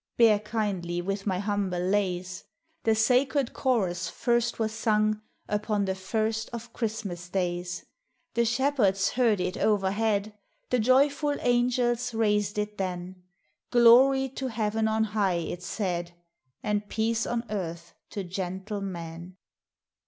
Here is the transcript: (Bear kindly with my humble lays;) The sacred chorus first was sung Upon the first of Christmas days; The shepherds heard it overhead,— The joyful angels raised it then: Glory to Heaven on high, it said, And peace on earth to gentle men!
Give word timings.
(Bear 0.17 0.39
kindly 0.39 0.99
with 0.99 1.27
my 1.27 1.37
humble 1.37 1.77
lays;) 1.79 2.45
The 2.85 2.95
sacred 2.95 3.53
chorus 3.53 4.09
first 4.09 4.57
was 4.57 4.71
sung 4.71 5.21
Upon 5.47 5.85
the 5.85 5.93
first 5.93 6.49
of 6.51 6.73
Christmas 6.73 7.29
days; 7.29 7.85
The 8.33 8.43
shepherds 8.43 9.11
heard 9.11 9.39
it 9.39 9.57
overhead,— 9.57 10.33
The 10.71 10.79
joyful 10.79 11.35
angels 11.41 12.15
raised 12.15 12.57
it 12.57 12.79
then: 12.79 13.21
Glory 13.69 14.27
to 14.29 14.47
Heaven 14.47 14.87
on 14.87 15.03
high, 15.03 15.33
it 15.35 15.61
said, 15.61 16.13
And 16.63 16.89
peace 16.89 17.27
on 17.27 17.45
earth 17.51 17.93
to 18.09 18.23
gentle 18.23 18.81
men! 18.81 19.37